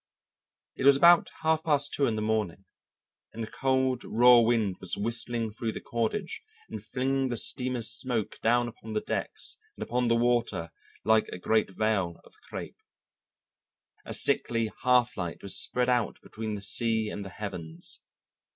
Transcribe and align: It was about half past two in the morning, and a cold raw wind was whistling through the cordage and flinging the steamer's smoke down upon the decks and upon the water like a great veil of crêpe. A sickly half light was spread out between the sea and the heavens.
It 0.75 0.87
was 0.87 0.97
about 0.97 1.29
half 1.43 1.63
past 1.63 1.93
two 1.93 2.07
in 2.07 2.15
the 2.15 2.23
morning, 2.23 2.65
and 3.33 3.43
a 3.43 3.51
cold 3.51 4.03
raw 4.03 4.39
wind 4.39 4.77
was 4.79 4.97
whistling 4.97 5.51
through 5.51 5.73
the 5.73 5.79
cordage 5.79 6.41
and 6.71 6.83
flinging 6.83 7.29
the 7.29 7.37
steamer's 7.37 7.91
smoke 7.91 8.39
down 8.41 8.67
upon 8.67 8.93
the 8.93 9.01
decks 9.01 9.59
and 9.77 9.83
upon 9.83 10.07
the 10.07 10.15
water 10.15 10.71
like 11.05 11.27
a 11.27 11.37
great 11.37 11.69
veil 11.69 12.19
of 12.23 12.33
crêpe. 12.51 12.77
A 14.03 14.11
sickly 14.15 14.71
half 14.81 15.17
light 15.17 15.43
was 15.43 15.55
spread 15.61 15.87
out 15.87 16.19
between 16.23 16.55
the 16.55 16.61
sea 16.63 17.11
and 17.11 17.23
the 17.23 17.29
heavens. 17.29 18.01